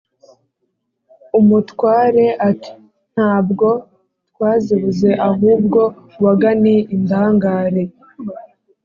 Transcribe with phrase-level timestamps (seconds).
[1.39, 2.71] umutware, ati:
[3.13, 3.69] «nta bwo
[4.29, 5.81] twazibuze, ahubwo
[6.23, 7.83] waga ni indangare;